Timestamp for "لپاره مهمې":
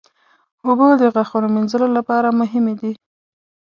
1.97-2.73